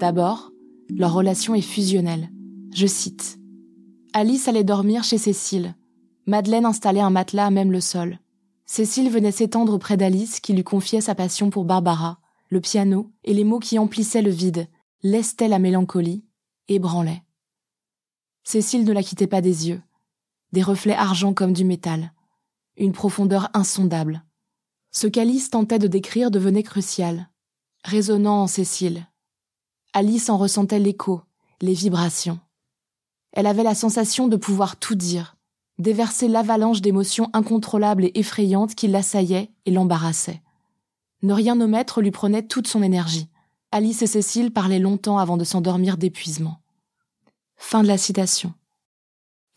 [0.00, 0.50] D'abord,
[0.92, 2.30] leur relation est fusionnelle.
[2.74, 3.38] Je cite.
[4.12, 5.76] Alice allait dormir chez Cécile.
[6.26, 8.18] Madeleine installait un matelas à même le sol.
[8.66, 13.34] Cécile venait s'étendre près d'Alice qui lui confiait sa passion pour Barbara, le piano et
[13.34, 14.66] les mots qui emplissaient le vide,
[15.04, 16.24] lestaient la mélancolie,
[16.66, 17.22] ébranlaient.
[18.42, 19.80] Cécile ne la quittait pas des yeux.
[20.50, 22.10] Des reflets argent comme du métal.
[22.80, 24.24] Une profondeur insondable.
[24.90, 27.28] Ce qu'Alice tentait de décrire devenait crucial,
[27.84, 29.06] résonnant en Cécile.
[29.92, 31.20] Alice en ressentait l'écho,
[31.60, 32.40] les vibrations.
[33.32, 35.36] Elle avait la sensation de pouvoir tout dire,
[35.78, 40.40] déverser l'avalanche d'émotions incontrôlables et effrayantes qui l'assaillaient et l'embarrassaient.
[41.20, 43.28] Ne rien omettre lui prenait toute son énergie.
[43.72, 46.62] Alice et Cécile parlaient longtemps avant de s'endormir d'épuisement.
[47.56, 48.54] Fin de la citation.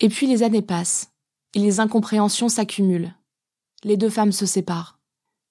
[0.00, 1.13] Et puis les années passent,
[1.54, 3.14] et les incompréhensions s'accumulent.
[3.84, 4.98] Les deux femmes se séparent.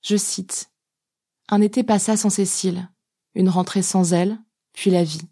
[0.01, 0.69] Je cite.
[1.49, 2.89] Un été passa sans Cécile,
[3.35, 4.39] une rentrée sans elle,
[4.73, 5.27] puis la vie.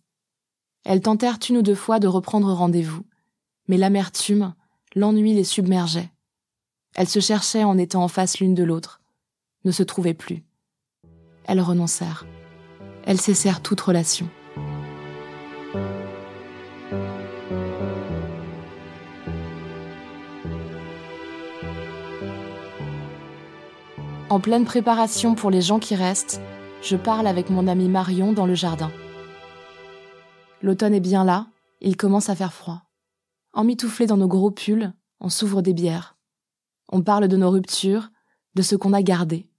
[0.84, 3.06] Elles tentèrent une ou deux fois de reprendre rendez-vous,
[3.68, 4.54] mais l'amertume,
[4.96, 6.12] l'ennui les submergeait.
[6.96, 9.02] Elles se cherchaient en étant en face l'une de l'autre,
[9.64, 10.44] ne se trouvaient plus.
[11.46, 12.26] Elles renoncèrent.
[13.06, 14.30] Elles cessèrent toute relation.
[24.32, 26.40] En pleine préparation pour les gens qui restent,
[26.82, 28.90] je parle avec mon ami Marion dans le jardin.
[30.62, 31.48] L'automne est bien là,
[31.82, 32.84] il commence à faire froid.
[33.52, 36.18] Emmitouflés dans nos gros pulls, on s'ouvre des bières.
[36.88, 38.10] On parle de nos ruptures,
[38.56, 39.50] de ce qu'on a gardé.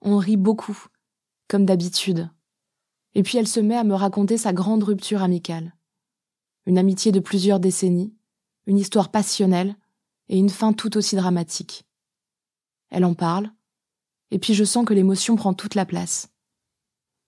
[0.00, 0.86] On rit beaucoup,
[1.46, 2.28] comme d'habitude.
[3.14, 5.72] Et puis elle se met à me raconter sa grande rupture amicale.
[6.66, 8.12] Une amitié de plusieurs décennies,
[8.66, 9.76] une histoire passionnelle
[10.28, 11.84] et une fin tout aussi dramatique.
[12.90, 13.52] Elle en parle,
[14.30, 16.28] et puis je sens que l'émotion prend toute la place.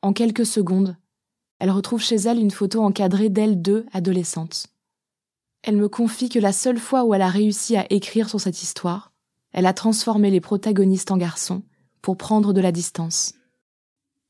[0.02, 0.96] En quelques secondes,
[1.58, 4.66] elle retrouve chez elle une photo encadrée d'elle deux adolescentes.
[5.62, 8.62] Elle me confie que la seule fois où elle a réussi à écrire sur cette
[8.62, 9.12] histoire,
[9.52, 11.62] elle a transformé les protagonistes en garçons
[12.02, 13.34] pour prendre de la distance.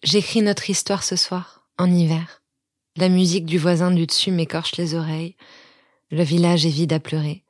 [0.02, 2.42] J'écris notre histoire ce soir, en hiver.
[2.96, 5.36] La musique du voisin du dessus m'écorche les oreilles.
[6.10, 7.44] Le village est vide à pleurer.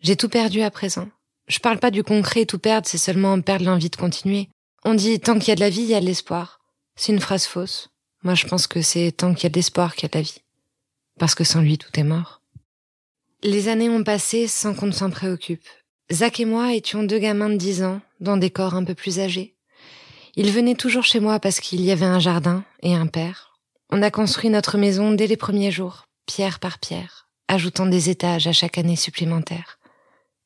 [0.00, 1.08] J'ai tout perdu à présent.
[1.50, 4.48] Je parle pas du concret, tout perdre, c'est seulement perdre l'envie de continuer.
[4.84, 6.60] On dit tant qu'il y a de la vie, il y a de l'espoir.
[6.94, 7.90] C'est une phrase fausse.
[8.22, 10.18] Moi, je pense que c'est tant qu'il y a de l'espoir qu'il y a de
[10.18, 10.42] la vie.
[11.18, 12.40] Parce que sans lui, tout est mort.
[13.42, 15.66] Les années ont passé sans qu'on ne s'en préoccupe.
[16.12, 19.18] Zach et moi étions deux gamins de dix ans, dans des corps un peu plus
[19.18, 19.56] âgés.
[20.36, 23.58] Il venait toujours chez moi parce qu'il y avait un jardin et un père.
[23.90, 28.46] On a construit notre maison dès les premiers jours, pierre par pierre, ajoutant des étages
[28.46, 29.79] à chaque année supplémentaire.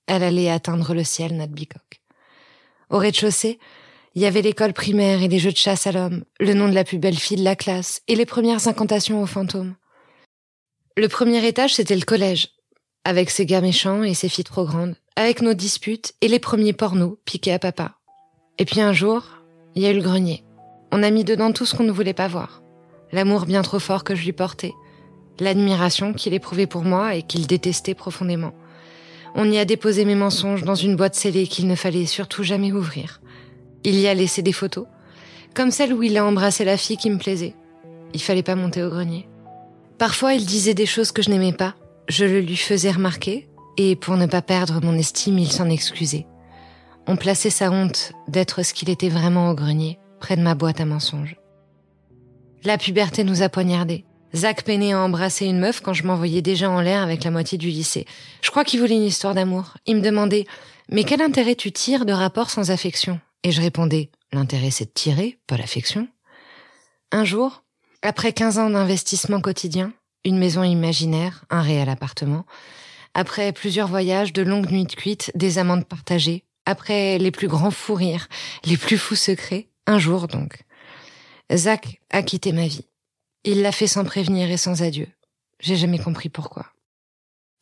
[0.07, 2.01] Elle allait atteindre le ciel, notre bicoque.
[2.91, 3.59] Au rez-de-chaussée,
[4.15, 6.75] il y avait l'école primaire et les jeux de chasse à l'homme, le nom de
[6.75, 9.75] la plus belle fille de la classe et les premières incantations aux fantômes.
[10.97, 12.51] Le premier étage, c'était le collège,
[13.05, 16.73] avec ses gars méchants et ses filles trop grandes, avec nos disputes et les premiers
[16.73, 17.97] pornos piqués à papa.
[18.59, 19.25] Et puis un jour,
[19.75, 20.45] il y a eu le grenier.
[20.93, 22.63] On a mis dedans tout ce qu'on ne voulait pas voir.
[23.11, 24.73] L'amour bien trop fort que je lui portais,
[25.41, 28.53] l'admiration qu'il éprouvait pour moi et qu'il détestait profondément.
[29.35, 32.73] On y a déposé mes mensonges dans une boîte scellée qu'il ne fallait surtout jamais
[32.73, 33.21] ouvrir.
[33.83, 34.87] Il y a laissé des photos,
[35.55, 37.55] comme celle où il a embrassé la fille qui me plaisait.
[38.13, 39.29] Il fallait pas monter au grenier.
[39.99, 41.75] Parfois, il disait des choses que je n'aimais pas,
[42.09, 46.27] je le lui faisais remarquer, et pour ne pas perdre mon estime, il s'en excusait.
[47.07, 50.81] On plaçait sa honte d'être ce qu'il était vraiment au grenier, près de ma boîte
[50.81, 51.37] à mensonges.
[52.63, 54.05] La puberté nous a poignardés.
[54.35, 57.57] Zach peinait à embrasser une meuf quand je m'envoyais déjà en l'air avec la moitié
[57.57, 58.05] du lycée.
[58.43, 59.75] Je crois qu'il voulait une histoire d'amour.
[59.87, 60.47] Il me demandait
[60.91, 63.21] Mais quel intérêt tu tires de rapports sans affection?
[63.45, 66.09] Et je répondais L'intérêt c'est de tirer, pas l'affection.
[67.13, 67.63] Un jour,
[68.03, 69.93] après 15 ans d'investissement quotidien,
[70.25, 72.45] une maison imaginaire, un réel appartement.
[73.15, 76.43] Après plusieurs voyages, de longues nuits de cuite, des amandes partagées.
[76.67, 78.29] Après les plus grands fous rires,
[78.65, 79.69] les plus fous secrets.
[79.87, 80.65] Un jour donc.
[81.55, 82.87] Zach a quitté ma vie.
[83.45, 85.07] Il l'a fait sans prévenir et sans adieu.
[85.61, 86.67] J'ai jamais compris pourquoi.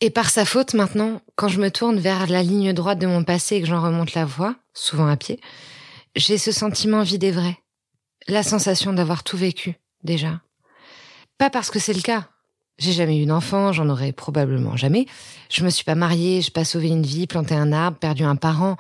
[0.01, 3.25] Et par sa faute maintenant, quand je me tourne vers la ligne droite de mon
[3.25, 5.41] passé et que j'en remonte la voie, souvent à pied,
[6.17, 7.59] j'ai ce sentiment vide et vrai.
[8.29, 10.41] La sensation d'avoir tout vécu, déjà.
[11.39, 12.29] Pas parce que c'est le cas,
[12.79, 15.07] j'ai jamais eu d'enfant, j'en aurai probablement jamais.
[15.51, 18.37] Je me suis pas mariée, j'ai pas sauvé une vie, planté un arbre, perdu un
[18.37, 18.77] parent.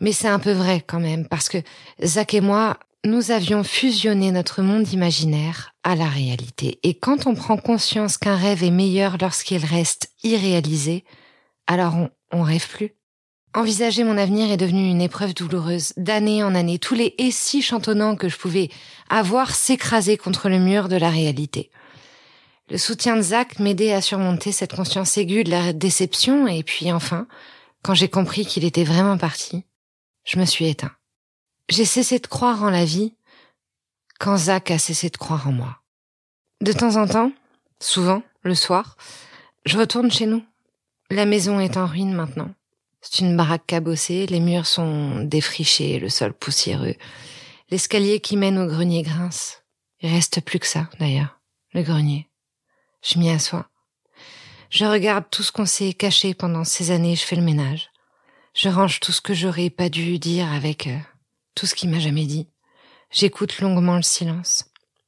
[0.00, 1.58] Mais c'est un peu vrai quand même, parce que
[2.04, 6.78] Zach et moi, nous avions fusionné notre monde imaginaire à la réalité.
[6.82, 11.04] Et quand on prend conscience qu'un rêve est meilleur lorsqu'il reste irréalisé,
[11.66, 11.94] alors
[12.32, 12.94] on, rêve plus.
[13.54, 15.92] Envisager mon avenir est devenu une épreuve douloureuse.
[15.96, 18.70] D'année en année, tous les et chantonnants que je pouvais
[19.08, 21.70] avoir s'écrasaient contre le mur de la réalité.
[22.68, 26.92] Le soutien de Zach m'aidait à surmonter cette conscience aiguë de la déception et puis
[26.92, 27.28] enfin,
[27.82, 29.64] quand j'ai compris qu'il était vraiment parti,
[30.24, 30.90] Je me suis éteint.
[31.68, 33.14] J'ai cessé de croire en la vie
[34.20, 35.82] quand Zach a cessé de croire en moi.
[36.60, 37.32] De temps en temps,
[37.80, 38.96] souvent, le soir,
[39.64, 40.44] je retourne chez nous.
[41.10, 42.54] La maison est en ruine maintenant.
[43.00, 46.94] C'est une baraque cabossée, les murs sont défrichés, le sol poussiéreux.
[47.70, 49.62] L'escalier qui mène au grenier grince.
[50.00, 51.40] Il reste plus que ça, d'ailleurs.
[51.72, 52.28] Le grenier.
[53.02, 53.68] Je m'y assois.
[54.70, 57.90] Je regarde tout ce qu'on s'est caché pendant ces années, je fais le ménage.
[58.54, 60.98] Je range tout ce que j'aurais pas dû dire avec euh,
[61.56, 62.46] tout ce qu'il m'a jamais dit.
[63.10, 64.66] J'écoute longuement le silence.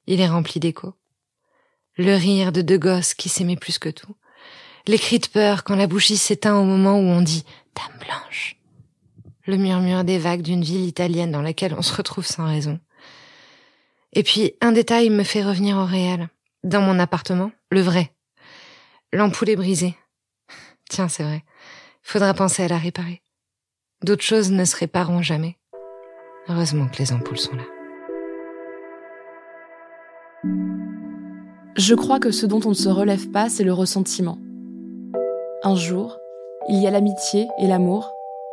[0.08, 0.94] Il est rempli d'écho.
[1.96, 4.16] Le rire de deux gosses qui s'aimaient plus que tout.
[4.87, 7.44] Les cris de peur quand la bougie s'éteint au moment où on dit
[7.76, 8.56] Dame blanche.
[9.44, 12.80] Le murmure des vagues d'une ville italienne dans laquelle on se retrouve sans raison.
[14.14, 16.28] Et puis, un détail me fait revenir au réel.
[16.64, 18.14] Dans mon appartement, le vrai.
[19.12, 19.94] L'ampoule est brisée.
[20.88, 21.44] Tiens, c'est vrai.
[22.02, 23.22] Faudra penser à la réparer.
[24.02, 25.58] D'autres choses ne se répareront jamais.
[26.48, 27.64] Heureusement que les ampoules sont là.
[31.76, 34.38] Je crois que ce dont on ne se relève pas, c'est le ressentiment.
[35.62, 36.16] Un jour,
[36.68, 38.11] il y a l'amitié et l'amour,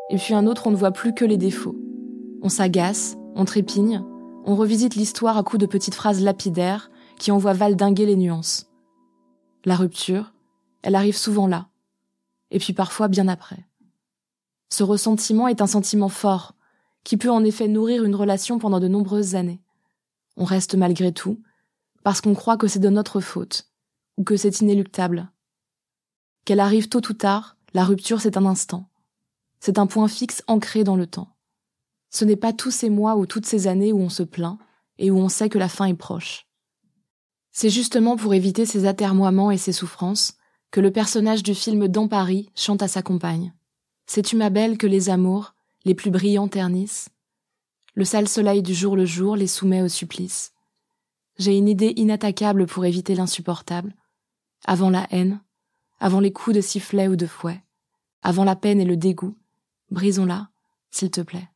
[0.10, 1.76] et puis un autre, on ne voit plus que les défauts.
[2.42, 4.04] On s'agace, on trépigne,
[4.46, 8.70] on revisite l'histoire à coups de petites phrases lapidaires qui envoient valdinguer les nuances.
[9.64, 10.34] La rupture,
[10.84, 11.68] elle arrive souvent là,
[12.52, 13.66] et puis parfois bien après.
[14.70, 16.55] Ce ressentiment est un sentiment fort,
[17.06, 19.62] qui peut en effet nourrir une relation pendant de nombreuses années.
[20.36, 21.42] On reste malgré tout,
[22.04, 23.70] parce qu'on croit que c'est de notre faute,
[24.18, 25.32] ou que c'est inéluctable.
[26.44, 28.90] Qu'elle arrive tôt ou tard, la rupture c'est un instant.
[29.60, 31.36] C'est un point fixe ancré dans le temps.
[32.10, 34.58] Ce n'est pas tous ces mois ou toutes ces années où on se plaint
[34.98, 36.48] et où on sait que la fin est proche.
[37.52, 40.34] C'est justement pour éviter ces atermoiements et ces souffrances
[40.72, 43.54] que le personnage du film Dans Paris chante à sa compagne.
[44.08, 45.55] Sais-tu ma belle que les amours,
[45.86, 47.10] les plus brillants ternissent
[47.94, 50.52] Le sale soleil du jour le jour les soumet au supplice.
[51.38, 53.94] J'ai une idée inattaquable pour éviter l'insupportable.
[54.66, 55.40] Avant la haine,
[56.00, 57.62] avant les coups de sifflet ou de fouet,
[58.24, 59.38] avant la peine et le dégoût,
[59.92, 60.50] brisons-la,
[60.92, 61.48] s'il te plaît.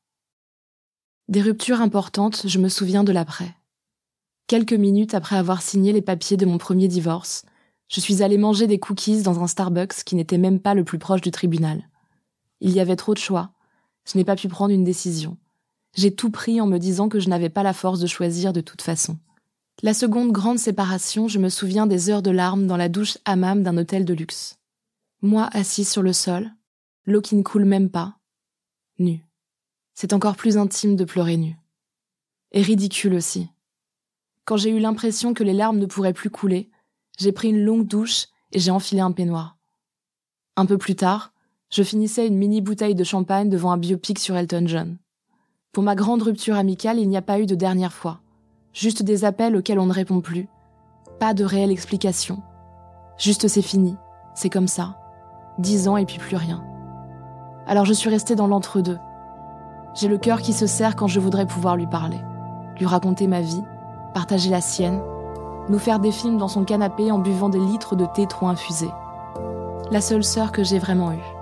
[1.28, 3.56] Des ruptures importantes, je me souviens de l'après.
[4.48, 7.46] Quelques minutes après avoir signé les papiers de mon premier divorce,
[7.88, 11.00] je suis allée manger des cookies dans un Starbucks qui n'était même pas le plus
[11.00, 11.88] proche du tribunal.
[12.62, 13.52] Il y avait trop de choix.
[14.05, 15.38] Je n'ai pas pu prendre une décision.
[15.95, 18.62] J'ai tout pris en me disant que je n'avais pas la force de choisir de
[18.62, 19.17] toute façon.
[19.81, 23.63] La seconde grande séparation, je me souviens des heures de larmes dans la douche hammam
[23.63, 24.59] d'un hôtel de luxe.
[25.21, 26.51] Moi assis sur le sol,
[27.05, 28.17] l'eau qui ne coule même pas,
[28.99, 29.25] nu.
[29.93, 31.57] C'est encore plus intime de pleurer nu.
[32.51, 33.49] Et ridicule aussi.
[34.45, 36.69] Quand j'ai eu l'impression que les larmes ne pourraient plus couler,
[37.17, 39.57] j'ai pris une longue douche et j'ai enfilé un peignoir.
[40.55, 41.33] Un peu plus tard,
[41.69, 44.97] je finissais une mini bouteille de champagne devant un biopic sur Elton John.
[45.71, 48.21] Pour ma grande rupture amicale, il n'y a pas eu de dernière fois.
[48.73, 50.47] Juste des appels auxquels on ne répond plus.
[51.19, 52.41] Pas de réelle explication.
[53.19, 53.95] Juste c'est fini.
[54.34, 54.97] C'est comme ça.
[55.60, 56.63] Dix ans et puis plus rien.
[57.67, 58.97] Alors je suis restée dans l'entre-deux.
[59.93, 62.17] J'ai le cœur qui se serre quand je voudrais pouvoir lui parler.
[62.79, 63.62] Lui raconter ma vie,
[64.15, 65.01] partager la sienne,
[65.69, 68.89] nous faire des films dans son canapé en buvant des litres de thé trop infusé.
[69.91, 71.38] La seule sœur que j'ai vraiment eue.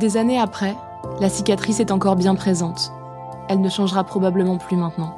[0.00, 0.74] Des années après,
[1.20, 2.90] la cicatrice est encore bien présente.
[3.50, 5.14] Elle ne changera probablement plus maintenant.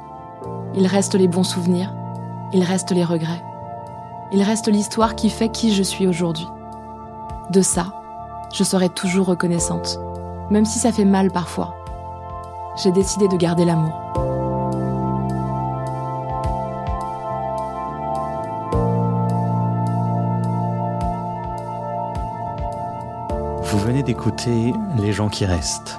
[0.75, 1.95] Il reste les bons souvenirs,
[2.51, 3.41] il reste les regrets.
[4.33, 6.49] Il reste l'histoire qui fait qui je suis aujourd'hui.
[7.49, 7.93] De ça,
[8.53, 9.99] je serai toujours reconnaissante,
[10.49, 11.75] même si ça fait mal parfois.
[12.75, 13.93] J'ai décidé de garder l'amour.
[23.73, 25.97] Vous venez d'écouter Les gens qui restent,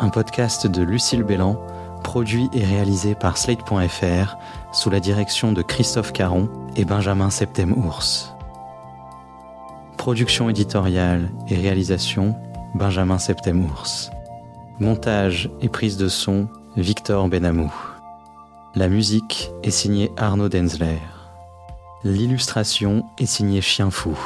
[0.00, 1.56] un podcast de Lucille Bélan,
[2.02, 4.36] produit et réalisé par Slate.fr
[4.72, 8.34] sous la direction de Christophe Caron et Benjamin Septem-Ours.
[9.96, 12.34] Production éditoriale et réalisation
[12.74, 14.10] Benjamin Septem-Ours.
[14.80, 17.72] Montage et prise de son Victor Benamou.
[18.74, 20.98] La musique est signée Arnaud Denzler.
[22.02, 24.18] L'illustration est signée Chien Fou.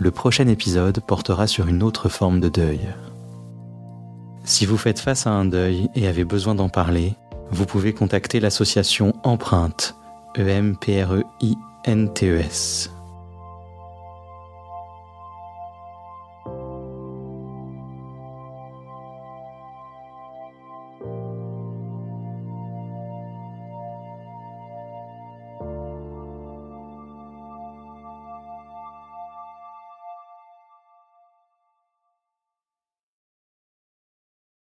[0.00, 2.80] Le prochain épisode portera sur une autre forme de deuil.
[4.44, 7.14] Si vous faites face à un deuil et avez besoin d'en parler,
[7.50, 9.96] vous pouvez contacter l'association Empreinte,
[10.38, 11.38] E-M-P-R-E-I-N-T-E-S.